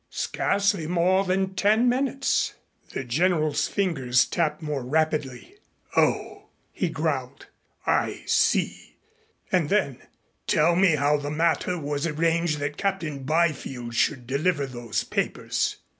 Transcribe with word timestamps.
"Scarcely 0.09 0.87
more 0.87 1.23
than 1.23 1.53
ten 1.53 1.87
minutes." 1.87 2.55
The 2.91 3.03
General's 3.03 3.67
fingers 3.67 4.25
tapped 4.25 4.59
more 4.59 4.83
rapidly. 4.83 5.57
"Oh," 5.95 6.45
he 6.71 6.89
growled, 6.89 7.45
"I 7.85 8.23
see." 8.25 8.95
And 9.51 9.69
then, 9.69 9.99
"Tell 10.47 10.75
me 10.75 10.95
how 10.95 11.17
the 11.17 11.29
matter 11.29 11.77
was 11.77 12.07
arranged 12.07 12.57
that 12.57 12.77
Captain 12.77 13.21
Byfield 13.25 13.93
should 13.93 14.25
deliver 14.25 14.65
those 14.65 15.03
papers." 15.03 15.75